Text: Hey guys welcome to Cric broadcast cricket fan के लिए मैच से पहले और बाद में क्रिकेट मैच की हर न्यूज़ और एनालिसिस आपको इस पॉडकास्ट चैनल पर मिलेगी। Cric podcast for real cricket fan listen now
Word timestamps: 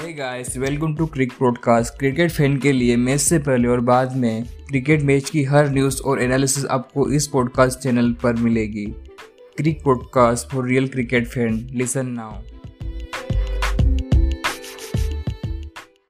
Hey 0.00 0.12
guys 0.12 0.56
welcome 0.58 0.94
to 0.94 1.06
Cric 1.06 1.32
broadcast 1.32 1.98
cricket 1.98 2.30
fan 2.30 2.56
के 2.56 2.72
लिए 2.72 2.96
मैच 2.96 3.20
से 3.20 3.38
पहले 3.38 3.68
और 3.68 3.80
बाद 3.80 4.16
में 4.16 4.44
क्रिकेट 4.68 5.02
मैच 5.02 5.30
की 5.30 5.44
हर 5.44 5.70
न्यूज़ 5.70 6.02
और 6.02 6.22
एनालिसिस 6.22 6.64
आपको 6.64 7.10
इस 7.10 7.26
पॉडकास्ट 7.26 7.78
चैनल 7.78 8.12
पर 8.12 8.34
मिलेगी। 8.34 8.86
Cric 9.56 9.82
podcast 9.84 10.48
for 10.48 10.68
real 10.68 10.88
cricket 10.88 11.26
fan 11.26 11.68
listen 11.70 12.06
now 12.06 12.32